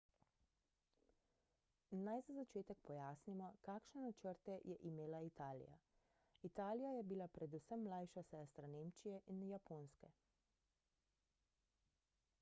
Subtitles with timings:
[2.05, 5.77] naj za začetek pojasnimo kakšne načrte je imela italija
[6.49, 10.11] italija je bila predvsem mlajša sestra nemčije in japonske